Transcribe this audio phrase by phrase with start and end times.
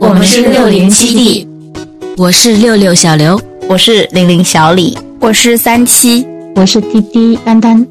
[0.00, 1.48] 我们是六零七 D，
[2.16, 3.38] 我是六六小刘，
[3.68, 6.26] 我是零零小李，我是三七，
[6.56, 7.86] 我是滴滴丹丹。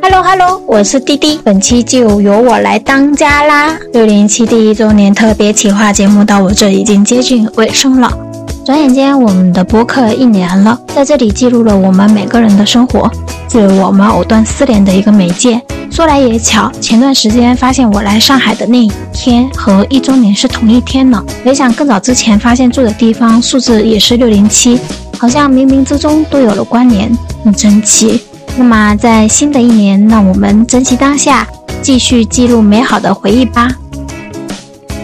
[0.00, 3.78] Hello Hello，我是滴滴，本期就由我来当家啦！
[3.92, 8.10] 六零七第一周年特别企划节目到我这已经接近尾声了。
[8.64, 13.10] 转眼间，我们的播客一年了，在这里记录了我们每个人的生活，
[13.50, 15.60] 是我们藕断丝连的一个媒介。
[15.92, 21.22] 说来也巧，前段时间发现我来上海的那一天和一周年是同一天呢。
[21.44, 24.80] 没想更早之前发现住的地方数字也是六零七，
[25.18, 28.22] 好像冥冥之中都有了关联，很神奇。
[28.56, 31.46] 那么在新的一年，让我们珍惜当下，
[31.82, 33.68] 继续记录美好的回忆吧。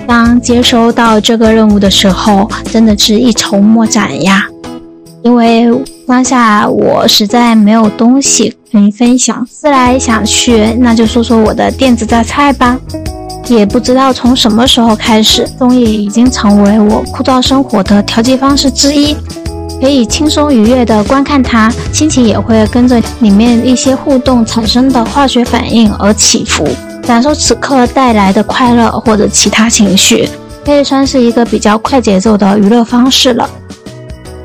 [0.06, 4.46] 当接收到这个任务的时候，真的是一筹莫展呀！
[5.22, 5.68] 因为
[6.08, 12.78] 当下我实在没有东西可以分享，思来想去，那就说说我的电子榨菜吧。
[13.46, 19.14] 也不知道从什么时候开始，综艺已经成为我枯燥生活的调剂方式之一，
[19.82, 26.66] 可以轻松愉悦地观看它，心情也会跟着里面一些互动产生的化学反应而起伏。
[27.02, 30.26] 感受此刻带来的快乐或者其他情绪，
[30.64, 33.48] 可以算是一个比较快节奏的娱乐方式了。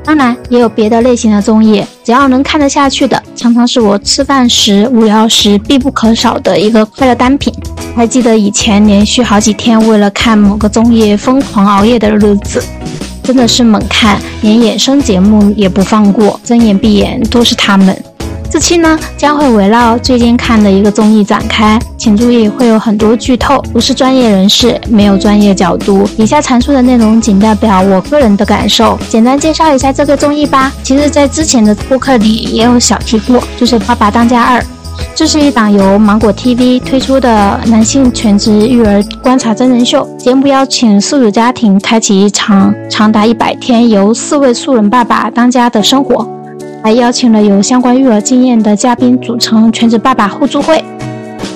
[0.04, 7.54] 当然，也有别的类型的综艺，只要能看得下去的，常常是我吃饭时、无聊时必不可少的一个快乐单品。
[7.96, 12.62] 还记得以前连续好几天为了看某个综艺疯狂熬夜的日子，
[13.24, 17.98] 真的是猛看，连衍生节目也不放过，睁眼闭眼都是他们。
[18.54, 26.08] 这期呢将会围绕最近看的一个综艺展开，请注意会有很多剧透，不是专业人士，没有专业角度。
[26.18, 30.72] 以下阐述的内容仅代表我个人的感受，简单介绍一下这个综艺吧。
[30.84, 34.62] 其实，在之前的播客里也有小提过，就是《爸爸当家二》，
[35.16, 40.08] 这是一档由芒果 TV 推出的男性全职育儿观察真人秀。
[40.16, 46.43] 节目邀请素组家庭开启一场长达一百天由四位素人爸爸当家的生活。
[46.84, 50.84] 还邀请了有相关育儿经验的嘉宾组成全职爸爸互助会。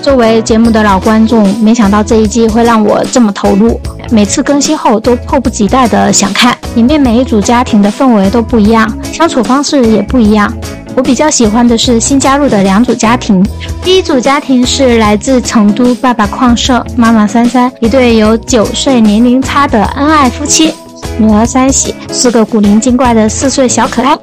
[0.02, 3.78] 作为节目的老观众，没想到这一季会让我这么投入，
[4.10, 6.56] 每次更新后都迫不及待的想看。
[6.76, 10.50] 里面每一组家庭的氛围都不一样，相处方式也不一样。
[10.96, 13.46] 我比较喜欢的是新加入的两组家庭。
[13.84, 20.74] 第一组家庭是来自成都，爸爸旷社，妈妈珊珊，一对有九岁年龄差的恩爱夫妻。
[21.18, 24.18] 女儿三喜是个古灵精怪的四岁小可爱。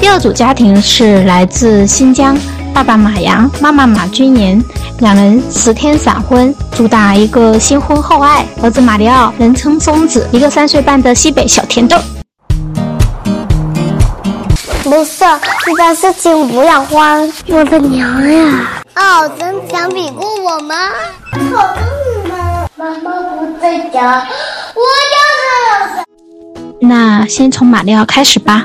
[0.00, 2.36] 第二组家庭是来自新疆，
[2.72, 4.62] 爸爸马阳，妈妈马君妍，
[5.00, 8.46] 两人十天闪婚，主打一个新婚后爱。
[8.62, 11.98] 儿子马里奥，人称松子，一个三岁半的西北小甜豆。
[14.84, 15.24] 没事，
[15.66, 17.30] 遇到事情不要慌。
[17.48, 18.70] 我的娘呀！
[18.94, 20.74] 哦，真想比过我吗？
[21.52, 21.82] 好的，
[22.22, 22.38] 你们。
[22.76, 24.24] 妈妈不在家，
[24.74, 24.82] 我
[25.12, 25.18] 就
[25.88, 26.04] 是。
[26.80, 28.64] 那先从马里奥开始吧。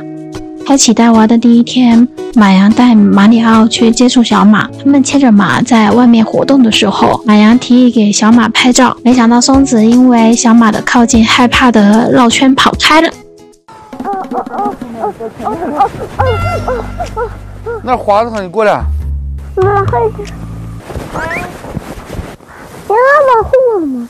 [0.66, 4.68] 开启带娃的第一天，马洋带马里奥去接触小马。
[4.84, 13.10] 他们牵着马在外面活动的时候，马洋提议给小马拍照，没想到松子因为小马的靠近，害怕的绕圈跑开了。
[17.84, 18.82] 那滑子，你过来。
[19.58, 20.00] 妈，害
[22.88, 22.96] 你要
[23.28, 24.10] 保护我吗？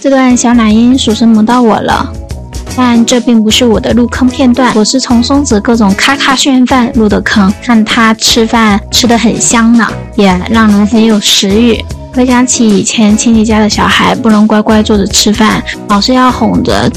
[0.00, 2.12] 这段小奶音属实萌到我了。
[2.76, 11.82] 但这并不是我的入坑片段，我是从松子各种咔咔炫饭入的坑，看他吃饭吃得很香呢，也让人很有食欲。
[12.12, 16.90] 回想起以前亲戚家的小孩不能乖乖坐着吃饭，老是要哄着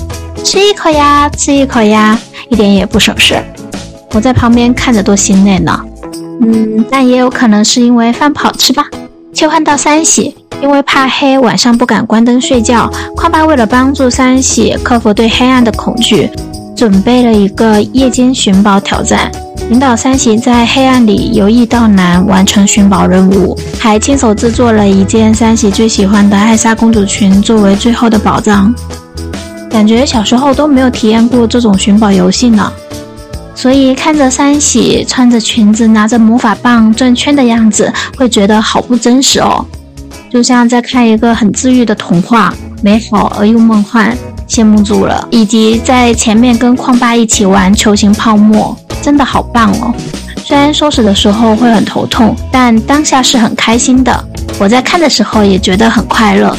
[0.44, 2.20] 吃一口呀，吃一口呀，
[2.50, 3.42] 一点也不省事。
[4.12, 5.80] 我在旁边看着多心累呢。
[6.42, 8.86] 嗯，但也有可能是因为饭不好吃吧。
[9.40, 10.36] 切换到三喜。
[10.62, 12.92] 因为怕黑，晚上不敢关灯睡觉。
[13.16, 16.30] 矿爸为了帮助三喜克服对黑暗的恐惧，
[16.76, 19.32] 准备了一个夜间寻宝挑战，
[19.72, 28.76] 引导三喜在黑暗里由易到难完成寻宝任务，还亲手制作了一件三喜最喜欢的艾莎公主裙作为最后的宝藏。
[29.70, 32.70] 感觉小时候都没有体验过这种寻宝游戏呢，
[33.62, 39.66] 所以看着三喜穿着裙子拿着魔法棒转圈的样子，会觉得好不真实哦。
[40.32, 44.16] 就像在看一个很治愈的童话，美好而又梦幻，
[44.48, 45.28] 羡慕住了。
[45.30, 49.94] 以及在前面跟矿爸一起玩球形泡沫，真的好棒哦！
[50.46, 54.26] 虽然收拾的时候会很头痛，但当下是很开心的。
[54.58, 56.56] 我在看的时候也觉得很快乐。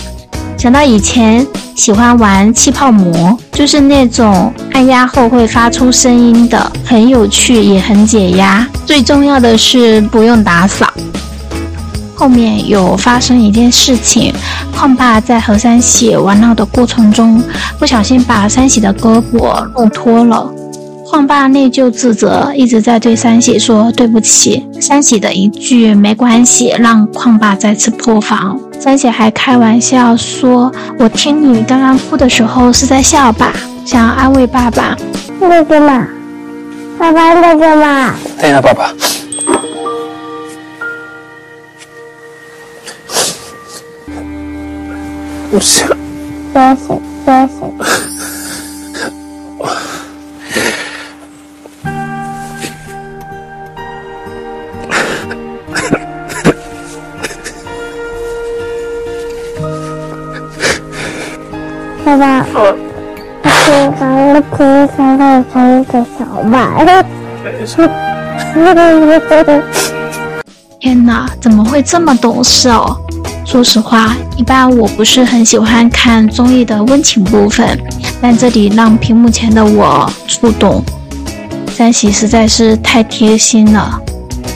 [0.58, 1.46] 想到以前
[1.80, 8.68] 喜欢玩气泡膜，就是那种按压后会发出声音的，很有趣也很解压。
[8.84, 10.86] 最重要的是不用打扫。
[12.14, 14.30] 后面有发生一件事情，
[14.76, 17.42] 矿爸在和三喜玩闹的过程中，
[17.78, 20.52] 不小心把三喜的胳膊弄脱了。
[21.10, 24.64] 矿爸内疚自责，一直在对三喜说对不起。
[24.80, 28.56] 三喜的一句没关系，让矿爸再次破防。
[28.78, 33.52] 三喜还开玩笑说：“我听你刚刚哭的时候是在笑吧？”
[33.84, 34.96] 想要安慰爸爸。
[35.40, 36.06] 那个嘛，
[36.96, 38.14] 爸爸那个嘛。
[38.40, 38.94] 等一下，爸爸。
[45.50, 45.88] 不行。
[46.54, 48.09] 多谢多谢。
[62.52, 62.74] 爸爸，
[63.66, 64.66] 我听
[64.96, 67.04] 完了听三个小白。
[70.80, 72.96] 天哪，怎么会这么懂事哦？
[73.44, 77.78] 说实话，一般我不是很喜欢看综艺的温情部分，
[78.20, 80.82] 但这里让屏幕前的我触动。
[81.68, 84.00] 三喜实在是太贴心了。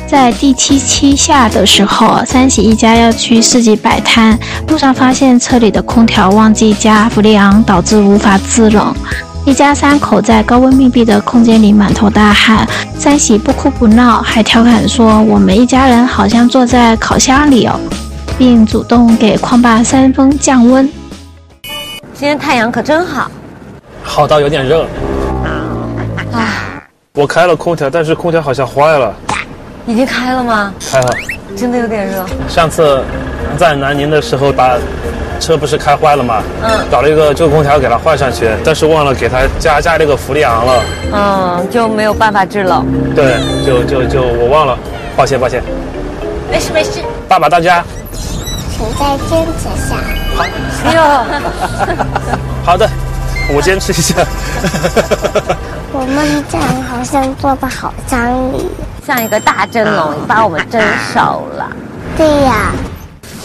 [0.06, 8.94] 在第七期下的时候，三喜一家要去市集摆摊，路上发现车里的空调忘记加氟利昂，导致无法制冷。
[9.44, 12.66] 一家三口在高温密闭的空间里满头大汗，
[12.96, 17.78] 三喜不哭不闹，还调侃说：“我们一家人好像坐在烤箱里哦。”
[18.38, 20.90] 并主动给矿爸扇风降温。
[22.14, 23.30] 今天太阳可真好，
[24.02, 24.86] 好到有点热。
[26.32, 26.48] 啊，
[27.14, 29.14] 我开了空调，但是空调好像坏了。
[29.86, 30.72] 已经开了吗？
[30.90, 31.08] 开了，
[31.56, 32.24] 真的有点热。
[32.48, 33.02] 上次
[33.58, 34.76] 在南宁的时候，把
[35.40, 36.42] 车不是开坏了吗？
[36.62, 36.70] 嗯。
[36.90, 40.82] 找了一个旧空调给它换上去，但是忘了给它加加这个氟利昂了。
[41.12, 42.86] 嗯，就没有办法制冷。
[43.14, 44.78] 对，就就就我忘了，
[45.16, 45.62] 抱歉抱歉。
[46.50, 47.02] 没事没事。
[47.28, 47.84] 爸爸到家。
[48.70, 49.96] 请在坚持下。
[50.34, 50.44] 好。
[50.84, 51.00] 哎呦。
[52.64, 52.88] 好的，
[53.54, 54.14] 我坚持一下。
[55.92, 58.66] 我们这样好像做的好张力。
[59.06, 60.80] 像一个大蒸笼，把我们蒸
[61.12, 61.70] 熟了。
[62.16, 62.72] 对呀，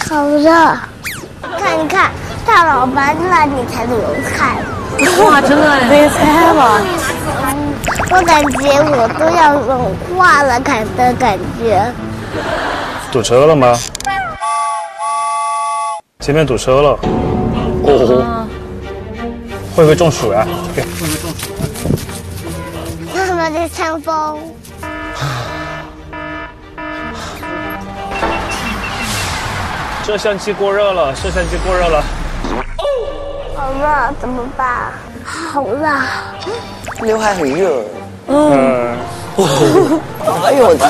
[0.09, 0.49] 好热！
[1.59, 2.11] 看，一看，
[2.45, 3.99] 大老板那里才能
[4.37, 4.55] 看。
[5.25, 6.79] 哇，真的，你猜吧。
[8.11, 11.93] 我感觉我都要融化了，看的感觉。
[13.11, 13.77] 堵车了吗？
[16.21, 16.99] 前面堵车了。
[17.83, 18.47] 哦。
[19.75, 20.47] 会不会中暑呀？
[20.73, 21.37] 会不会中暑？
[23.13, 24.37] 妈妈在扇风。
[30.09, 32.03] 摄像机过热了，摄像机过热了。
[33.55, 34.91] 好热，怎么办？
[35.23, 35.87] 好热。
[37.03, 37.83] 刘海很热。
[38.27, 38.97] 嗯。
[39.37, 40.89] 哎呦我天！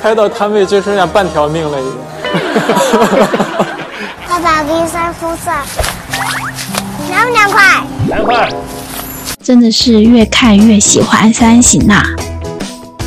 [0.00, 1.92] 拍到摊位就剩下半条命了，已经。
[4.28, 5.56] 爸爸给你扇风扇，
[7.08, 7.82] 凉不凉快？
[8.06, 8.48] 凉快。
[9.42, 12.00] 真的是越看越喜欢三喜娜。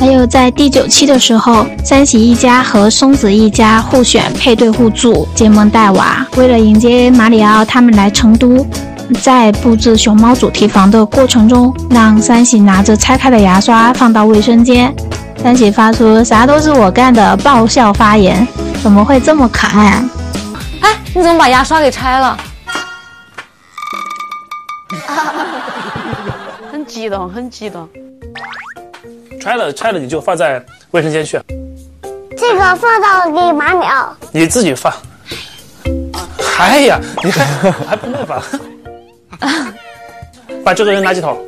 [0.04, 6.26] 还有在第九期的时候，三喜一家和松子一家互选配对互助，结盟带娃。
[6.36, 8.66] 为了迎接马里奥他们来成都，
[9.22, 14.94] 在布置熊猫主题房的过程中，让三喜拿着拆开的牙刷放到卫生间。
[15.42, 18.46] 三喜发出“啥都是我干的”爆笑发言，
[18.82, 20.04] 怎么会这么可爱？
[20.82, 22.36] 哎，你怎么把牙刷给拆了？
[26.70, 27.88] 很激动，很激动。
[29.44, 31.38] 拆了，拆了你就放在卫生间去。
[32.34, 34.16] 这个放到给马里奥。
[34.32, 34.90] 你自己放。
[36.58, 38.40] 哎呀，你还 还不耐烦？
[40.64, 41.38] 把这个扔垃圾桶。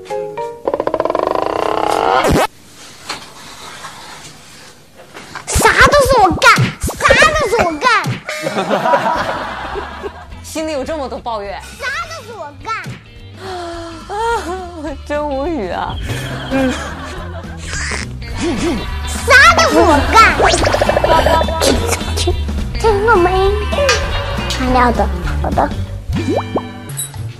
[5.46, 6.92] 啥都是我干，啥
[7.32, 8.04] 都是我干。
[10.44, 11.58] 心里有这么多抱怨。
[11.78, 12.76] 啥都是我干。
[14.10, 14.12] 啊，
[15.08, 15.96] 真无语啊。
[16.50, 16.70] 嗯。
[19.26, 20.36] 啥都是我干，
[22.16, 22.34] 听
[22.78, 23.30] 听了没？
[24.48, 25.08] 看料的，
[25.42, 25.68] 好的。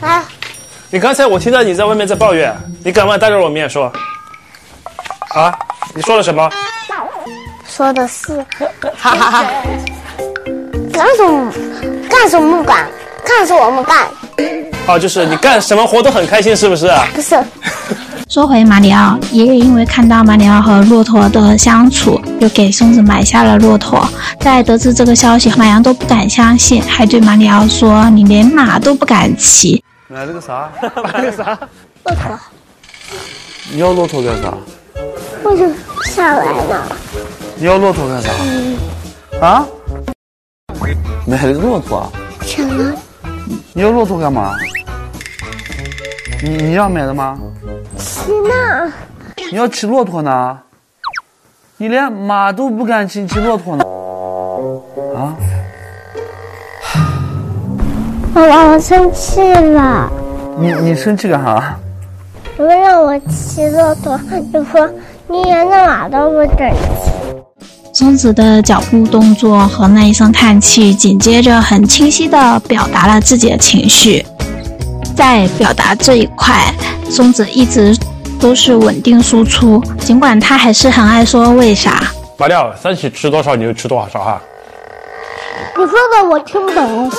[0.00, 0.24] 啊！
[0.90, 3.92] 你刚才我听到你在外面在抱怨，你敢不敢当着我面说？
[5.34, 5.56] 啊？
[5.94, 6.50] 你说了什么？
[7.68, 8.44] 说的是，
[8.96, 9.44] 哈哈哈。
[10.92, 11.52] 干什么？
[12.08, 12.88] 干什么不干？
[13.24, 14.08] 看是我们干。
[14.86, 16.90] 哦，就是你干什么活都很开心，是不是？
[17.14, 17.36] 不是。
[18.28, 24.04] 说回马里奥，爷爷因为看到马里奥和骆驼的相处，就给松子买下了骆驼。
[24.40, 30.68] 在得知这个消息，马羊都不敢相信，还对马里奥说：“你连马都不敢骑。”买了个啥？
[31.04, 31.58] 买了个啥？
[32.04, 32.38] 骆驼。
[33.72, 34.52] 你要骆驼干啥？
[35.44, 35.68] 我就
[36.04, 36.82] 下来了。
[37.54, 38.30] 你要骆驼干啥？
[39.40, 39.64] 啊？
[41.26, 42.10] 买了个骆驼啊？
[42.44, 42.92] 什么？
[43.72, 44.56] 你要骆驼干嘛？
[46.46, 47.36] 你你要买的吗？
[47.98, 48.92] 骑呢？
[49.50, 50.56] 你要骑骆驼呢？
[51.76, 53.84] 你连马都不敢骑，骑骆驼呢？
[55.16, 55.34] 啊？
[58.32, 60.08] 爸爸，我生气了。
[60.56, 61.76] 你你生气干啥？
[62.56, 64.88] 你们让我骑骆驼，你说
[65.26, 66.72] 你连那马都不准
[67.02, 67.10] 骑。
[67.92, 74.24] 松子的脚步动作和那一声叹气，紧接着很清晰地表达了自己的情绪。
[75.16, 76.72] 在表达这一块，
[77.10, 77.96] 松子一直
[78.38, 82.02] 都是稳定输出，尽管他还是很爱说为啥。
[82.36, 84.40] 马料，三喜吃多少你就吃多少哈。
[85.78, 87.10] 你说的我听不懂。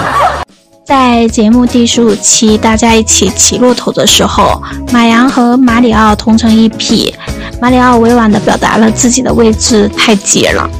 [0.86, 4.62] 在节目第十五期，大家一起骑骆驼的时候，
[4.92, 7.14] 马洋和马里奥同成一匹。
[7.60, 10.70] 马里奥委婉地表达了自己的位置太挤了。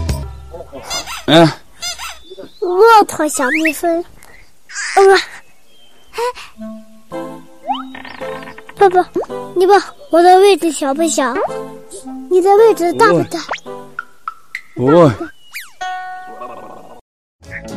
[1.27, 1.47] 嗯。
[2.61, 3.99] 骆驼小蜜蜂。
[4.97, 5.19] 嗯。
[8.78, 9.08] 爸爸，
[9.54, 11.35] 你问我的位置小不小？
[12.30, 13.40] 你的位置大不大？
[14.75, 15.11] 不。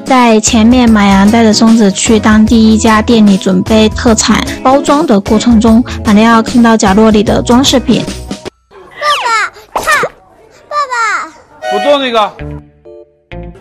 [0.06, 8.04] 在前面，马洋带着松子去当地一家店里准备特产包装的过程中，马里奥看到角落里的装饰品。
[8.70, 8.76] 爸
[9.24, 10.04] 爸，看，
[10.68, 11.32] 爸爸，
[11.72, 12.32] 不动那个。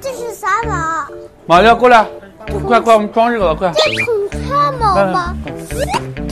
[0.00, 1.06] 这是啥毛？
[1.46, 2.06] 马里奥过来，
[2.66, 3.72] 快快，我们装这个了，快。
[4.94, 5.36] 这孔雀毛吗？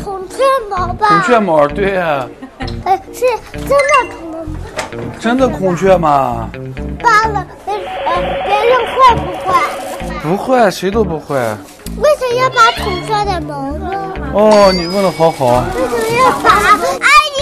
[0.04, 0.36] 孔雀
[0.70, 1.08] 毛吧。
[1.08, 2.26] 孔雀毛，对呀。
[2.84, 3.20] 哎，是
[3.52, 4.26] 真的孔。
[5.18, 6.48] 真的孔雀吗？
[7.02, 9.50] 拔了，别呃，别人会不会？
[10.22, 11.36] 不会，谁都不会。
[11.98, 14.14] 为什么要拔孔雀的毛呢？
[14.32, 15.64] 哦，你问的好好。
[15.74, 16.50] 为什么要拔？
[16.50, 17.38] 阿姨，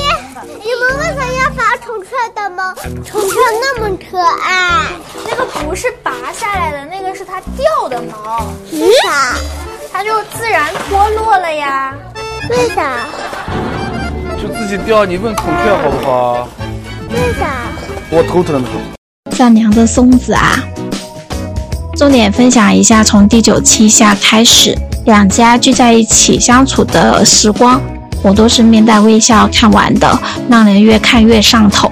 [0.63, 2.73] 你们为什么要拔孔雀的毛？
[2.75, 4.87] 孔雀那么可爱。
[5.27, 8.47] 那个不是拔下来的，那个是它掉的毛。
[8.73, 9.35] 为啥？
[9.97, 11.95] 它就自然脱落了呀。
[12.51, 13.07] 为啥？
[14.43, 16.49] 就自己掉，你问孔雀好不好？
[17.11, 17.69] 为啥？
[18.11, 18.61] 我头疼。
[19.31, 20.59] 善良的松子啊！
[21.97, 27.81] 重点分享一下，从第九期下开始，两家聚在一起相处的时光，
[28.21, 30.19] 我都是面带微笑看完的，
[30.51, 31.89] 让人越看越上头。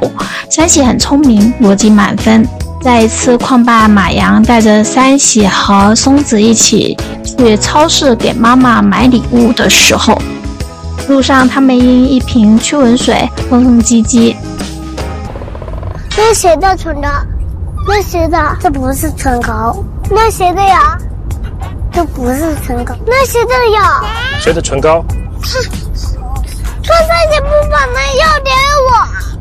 [0.50, 2.44] 三喜很聪明，逻辑满分。
[2.82, 10.20] 在一次矿霸马洋带着三喜和松子一起去超市给妈妈买礼物的时候，
[11.08, 13.16] 路上他们因一瓶驱蚊水
[13.48, 14.34] 哼哼唧唧。
[16.16, 17.08] 那谁的唇膏？
[17.86, 18.56] 那谁的？
[18.60, 19.76] 这不是唇膏。
[20.10, 20.98] 那谁的呀？
[21.92, 22.96] 这不是唇膏。
[23.06, 24.02] 那谁的呀？
[24.40, 25.04] 谁的唇膏？
[25.40, 25.60] 他，
[26.82, 28.50] 他三姐不把那药给
[28.90, 29.31] 我。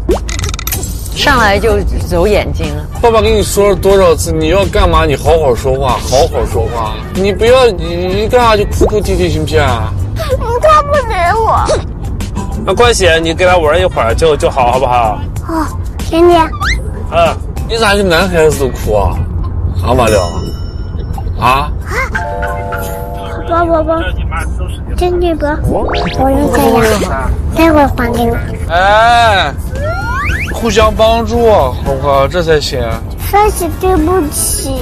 [1.15, 1.77] 上来就
[2.09, 2.85] 揉眼睛了。
[3.01, 5.05] 爸爸跟你说了多少次，你要干嘛？
[5.05, 6.93] 你好好说话，好好说话。
[7.13, 9.93] 你不要，你你干啥就哭哭啼啼，行不行啊？
[10.15, 11.65] 他不给我。
[12.65, 15.19] 那关系，你给他玩一会儿就就好，好不好？
[15.45, 15.67] 好，
[16.09, 16.35] 给你。
[17.11, 17.35] 嗯，
[17.67, 19.17] 你咋就男孩子都哭啊？
[19.85, 20.23] 啊，马亮。
[21.39, 21.71] 啊？
[23.49, 23.95] 宝宝宝，
[24.95, 25.45] 真的不？
[25.67, 28.31] 我用这样，待会还给你。
[28.69, 29.53] 哎，
[30.61, 32.27] 互相帮助，好不好？
[32.27, 32.79] 这才行。
[33.31, 34.79] 三喜，对不起。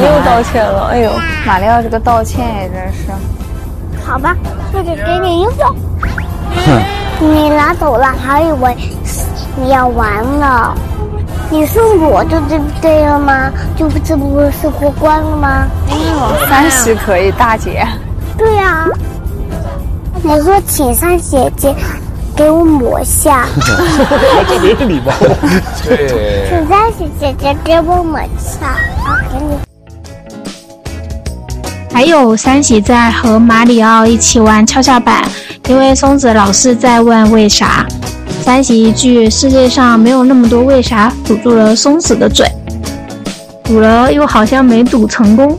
[0.00, 1.10] 又道歉了，哎呦，
[1.44, 3.10] 马里奥这个道歉也真是。
[4.06, 4.36] 好吧，
[4.72, 5.74] 那就给你一个。
[7.18, 8.76] 你拿走了，还以为
[9.56, 10.72] 你要完了。
[11.50, 13.50] 你送我就对不对了吗？
[13.76, 15.66] 就这不是过关了吗？
[16.48, 17.84] 三喜可以，大姐。
[18.36, 18.86] 对呀、啊，
[20.22, 21.74] 我说请三姐姐
[22.38, 23.46] 给我抹下。
[24.46, 25.12] 特别礼貌。
[25.84, 26.46] 对。
[26.48, 29.58] 请三喜姐姐给我抹下，好给你。
[31.92, 35.24] 还有三喜在和马里奥一起玩跷跷板，
[35.66, 37.84] 因为松子老是在问为啥。
[38.40, 42.46] 三喜一句“世界上没有那么多为啥”堵住了松子的嘴，
[43.64, 45.58] 堵了又好像没堵成功。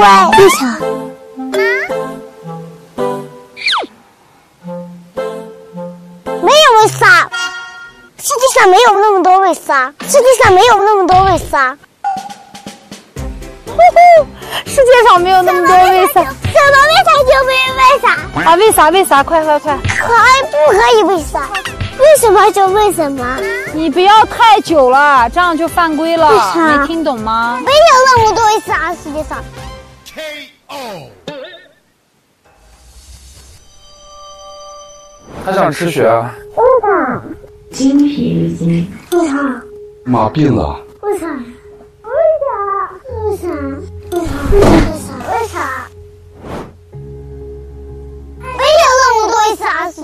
[0.00, 0.48] 样子有犯规。
[0.48, 0.78] 为啥？
[6.42, 7.28] 没有为啥？
[8.18, 9.92] 世界上没有那么多为啥？
[10.02, 11.76] 世界上没有那么多为啥？
[13.66, 14.26] 呼呼，
[14.66, 16.14] 世界上没有那么多为啥？
[16.14, 17.12] 什么为啥？
[17.24, 18.50] 就没为啥？
[18.50, 18.90] 啊，为啥？
[18.90, 19.22] 为啥？
[19.22, 19.76] 快快快！
[19.86, 21.02] 可以不可以？
[21.04, 21.48] 为啥？
[21.98, 23.38] 为什么就为什么？
[23.72, 26.30] 你不要太久了，这样就犯规了。
[26.30, 26.78] 为啥？
[26.78, 27.58] 没听懂吗？
[27.64, 29.42] 没有那么多为啥，世界上。
[35.48, 36.02] 他想吃雪。
[36.04, 37.22] 为啥？
[37.70, 38.86] 精疲力尽。
[39.12, 39.32] 为啥？
[40.04, 40.78] 妈病了。
[41.00, 41.26] 为啥？
[41.32, 42.12] 为
[42.44, 42.50] 啥？
[43.24, 43.48] 为啥？
[44.12, 44.28] 为啥？
[44.52, 44.60] 为
[44.98, 45.16] 啥？
[45.32, 45.88] 为啥？
[48.42, 50.02] 没有那么多意思啊，世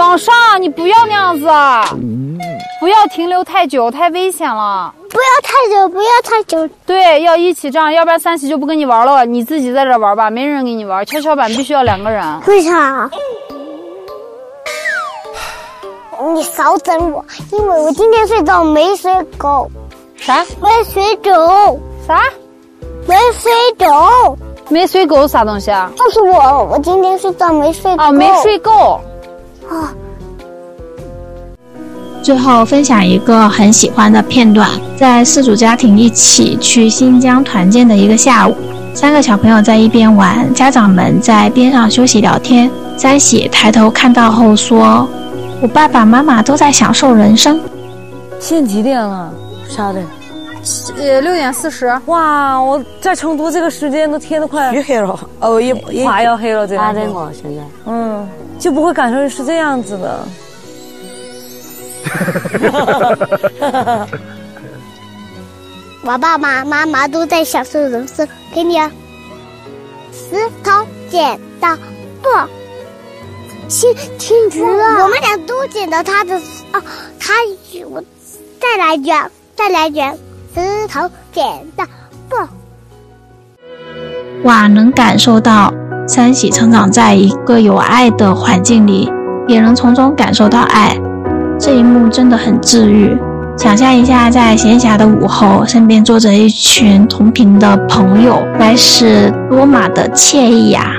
[0.00, 1.46] 往上，你不要那样子，
[2.80, 4.92] 不要停留太久，太危险了。
[5.10, 6.66] 不要太久，不要太久。
[6.86, 9.26] 对，要一起这样，要不然三喜就不跟你玩了。
[9.26, 11.04] 你自己在这玩吧，没人跟你玩。
[11.04, 12.24] 跷跷板必须要两个人。
[12.46, 13.10] 为啥？
[16.34, 19.70] 你少整我，因为我今天睡觉没睡够。
[20.16, 20.44] 啥？
[20.62, 21.78] 没睡够。
[22.06, 22.22] 啥？
[23.06, 24.38] 没睡够。
[24.68, 25.90] 没睡够啥东西啊？
[25.96, 28.04] 就是我，我今天睡觉没睡够。
[28.04, 29.00] 哦，没睡够。
[29.70, 29.94] 啊。
[32.22, 38.54] 最后分享一个很喜欢的片段，在四组家庭一起去新疆团建的一个下午，
[38.94, 42.70] 三个小朋友在一边玩，家长们在边上休息聊天。
[42.98, 45.08] 三喜抬头看到后说
[45.62, 47.58] ：“我爸爸妈妈都在享受人生。”
[48.38, 49.32] 现在几点了？
[49.66, 50.02] 啥的？
[50.96, 51.86] 呃，六点四十。
[52.06, 55.18] 哇，我在成都这个时间都天都快越黑了。
[55.40, 56.84] 哦，也也快要黑了，这样。
[56.84, 57.62] 八点了，现在。
[57.86, 60.26] 嗯，就不会感受是这样子的。
[66.02, 68.90] 我爸爸妈妈都在享受人生，给你啊！
[70.12, 71.76] 石头剪刀
[72.22, 72.28] 布，
[73.68, 75.04] 停停止了。
[75.04, 76.36] 我们俩都捡到他的
[76.72, 76.82] 哦，
[77.18, 77.34] 他
[77.88, 78.02] 我
[78.60, 80.18] 再来一卷，再来一卷。
[80.52, 81.44] 石头剪
[81.76, 81.84] 刀
[82.28, 82.36] 布，
[84.42, 85.72] 哇，能感受到
[86.08, 89.08] 三喜成长在一个有爱的环境里，
[89.46, 90.98] 也能从中感受到爱。
[91.56, 93.16] 这一幕真的很治愈。
[93.56, 100.94] 想象一下，在闲暇的午后，身边坐着一群同频的朋友，该是多么的惬意呀！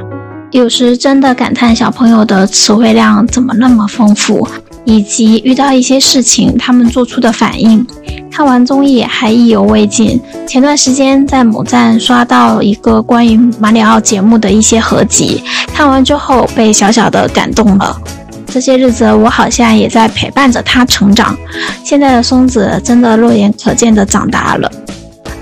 [0.52, 4.48] 有时真的感叹小朋友的词汇量怎么那么丰富，
[4.86, 7.86] 以及遇到一些事情他们做出的反应。
[8.32, 10.20] 看完综艺还意犹未尽。
[10.48, 18.02] 前段时间在某站刷到一个关于马里奥节目的一些合集，看完之后被小小的感动了。
[18.48, 21.38] 这些日子，我好像也在陪伴着他成长。
[21.84, 24.72] 现在的松子真的肉眼可见的长大了，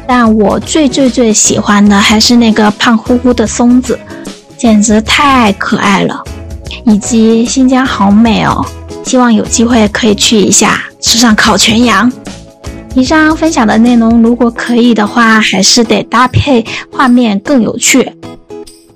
[0.08, 3.97] 但我最最最喜欢的还是那个胖乎乎的松子，
[4.58, 6.23] 简直太可爱了。
[6.86, 8.65] 以及新疆好美哦，
[9.04, 12.12] 希望有机会可以去一下，吃上烤全羊。
[12.96, 18.12] 以上分享的内容，如果可以的话，还是得搭配画面更有趣。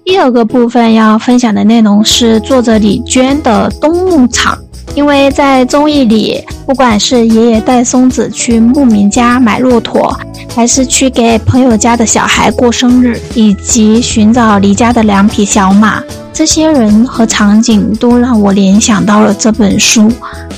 [0.04, 4.58] 第二个部分要分享的内容是作者李娟的冬牧场，
[4.96, 10.20] 因为在综艺里，不管是爷爷带松子去牧民家买骆驼，
[10.54, 20.12] 还是去给朋友家的小孩过生日，以及寻找离家的两匹小马，这些人和场景都让我联想到了这本书，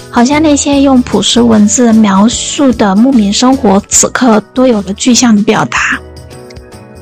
[0.10, 5.78] 好像那些用朴实文字描述的牧民生活，此刻都有了具象的表达。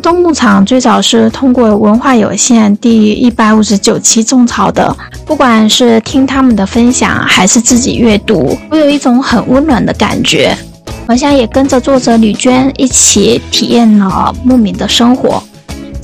[0.02, 10.58] 冬牧场最早是通过文化有限第一百五十九期种草的，不管是听他们的分享，还是自己阅读，我有一种很温暖的感觉，
[11.08, 15.42] 好像也跟着作者吕娟一起体验了牧民的生活。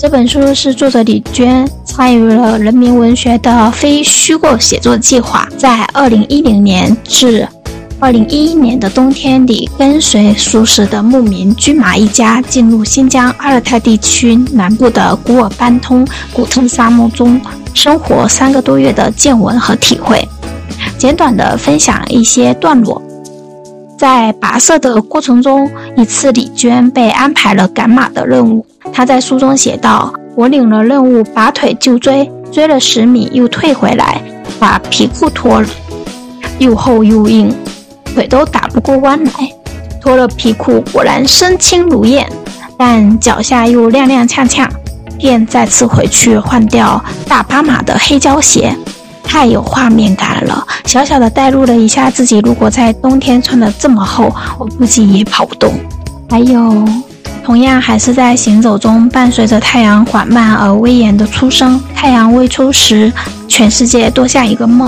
[0.01, 7.45] 这本书是作者李娟参与了人民文学的非虚构写作计划，在二零一零年至。
[7.99, 17.39] 二零一一年的冬天里，跟随熟识的牧民军马一家进入新疆阿尔泰地区南部的古尔班通古特沙漠中
[17.73, 20.25] 生活三个多月的见闻和体会，
[20.97, 23.01] 简短的分享一些段落。
[23.97, 28.65] 在跋涉的过程中，一次李娟被安排了赶马的任务。
[28.93, 34.21] 他在书中写道：“我领了任务，拔腿就追，追了十米又退回来，
[34.59, 35.67] 把皮裤脱了，
[36.57, 37.53] 又厚又硬。”
[38.15, 39.31] 腿都打不过弯来，
[40.01, 42.27] 脱了皮裤，果然身轻如燕，
[42.75, 44.67] 但脚下又踉踉跄跄，
[45.17, 48.75] 便再次回去换掉大巴马的黑胶鞋，
[49.23, 50.65] 太有画面感了。
[50.85, 55.71] 小小的代入了一下自己，如果在冬天穿的这么厚，我估计也跑不动。
[56.27, 56.83] 还有，
[57.49, 61.81] 同样还是在行走中，伴随着太阳缓慢而威严的出生。
[61.95, 63.11] 太阳未出时，
[63.47, 64.87] 全世界多像一个梦。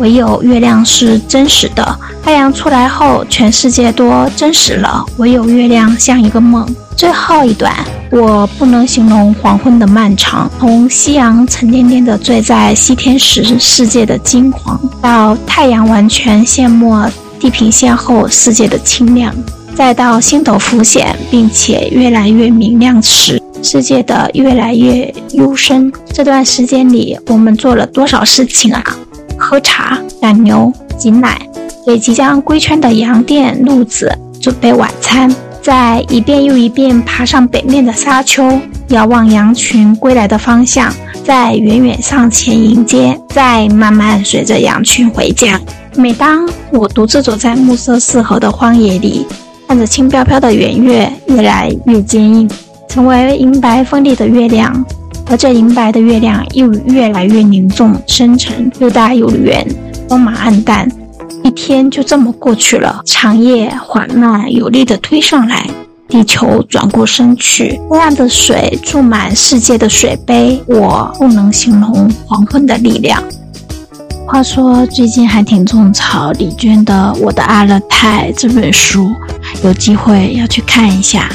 [0.00, 1.96] 唯有月亮是真实的。
[2.20, 5.04] 太阳出来后，全世界多真实了。
[5.18, 6.66] 唯有月亮像一个梦。
[6.96, 7.72] 最后一段，
[8.10, 19.32] 我不能形容黄昏的漫长，从夕阳沉甸甸的坠在西天时世界的金黄，到太阳完全陷没地平线后世界的清亮，
[19.80, 25.90] 再到星斗浮现并且越来越明亮时，世界的越来越幽深。
[26.12, 28.84] 这段时间里，我们做了多少事情啊？
[29.38, 31.40] 喝茶、赶牛、挤奶，
[31.86, 40.92] 给即将归圈的羊店鹿子准备晚餐，在一遍又一遍爬上北面的沙丘，遥望羊群归来的方向，
[41.24, 45.58] 再远远上前迎接，再慢慢随着羊群回家。
[45.96, 49.26] 每当我独自走在暮色四合的荒野里，
[49.70, 52.50] 看着轻飘飘的圆月越来越坚硬，
[52.88, 54.84] 成为银白锋利的月亮。
[55.28, 59.64] 而这银白的月亮又越来越凝重、深沉，又大又圆，
[60.08, 60.90] 光芒暗淡。
[61.44, 65.64] 一天就这么过去了，长夜缓慢有力地推上来，
[66.08, 73.22] 地球转过身去，灰暗的水注满世界的水杯，我不能形容黄昏的力量。
[74.26, 79.12] 话说最近还挺种草李娟的《我的阿勒泰》这本书，
[79.62, 81.28] 有机会要去看一下。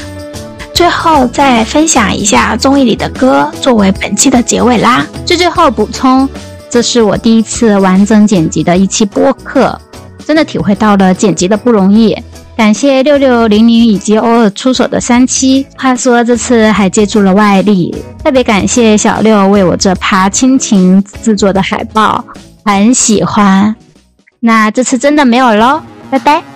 [0.73, 5.05] 最后再分享一下综艺里的歌，作为本期的结尾啦。
[5.25, 6.27] 最最后补充，
[6.69, 9.79] 这是我第一次完整剪辑的一期播客，
[10.25, 12.17] 真的体会到了剪辑的不容易。
[12.57, 15.65] 感谢六六零零以及偶尔出手的三七。
[15.77, 22.23] 话说这次还借助了外力，特别感谢小六为我这趴亲情制作的海报，
[22.65, 23.73] 很喜欢。
[24.39, 26.54] 那这次真的没有喽，拜拜。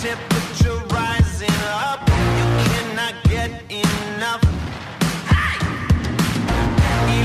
[0.00, 2.00] temperature rising up.
[2.08, 4.42] You cannot get enough.
[5.28, 5.60] Hey!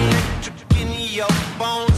[0.09, 1.94] Electric in your bones.